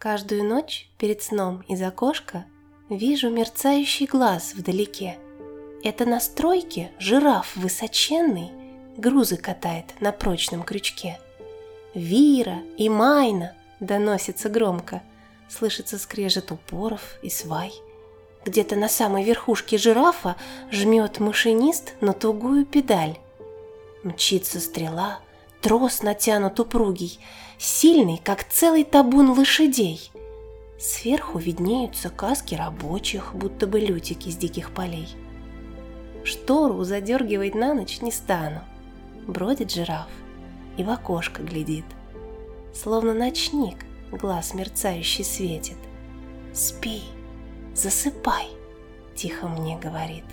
[0.00, 2.46] Каждую ночь перед сном из окошка
[2.88, 5.18] вижу мерцающий глаз вдалеке.
[5.84, 8.50] Это на стройке жираф высоченный
[8.96, 11.20] грузы катает на прочном крючке.
[11.92, 15.02] Вира и Майна доносится громко,
[15.50, 17.70] слышится скрежет упоров и свай.
[18.46, 20.36] Где-то на самой верхушке жирафа
[20.72, 23.18] жмет машинист на тугую педаль.
[24.02, 25.20] Мчится стрела,
[25.60, 27.18] трос натянут упругий,
[27.58, 30.10] сильный, как целый табун лошадей.
[30.78, 35.08] Сверху виднеются каски рабочих, будто бы лютики с диких полей.
[36.24, 38.62] Штору задергивать на ночь не стану.
[39.26, 40.08] Бродит жираф
[40.76, 41.84] и в окошко глядит.
[42.74, 45.76] Словно ночник глаз мерцающий светит.
[46.52, 47.02] «Спи,
[47.74, 48.48] засыпай»,—
[49.14, 50.24] тихо мне говорит.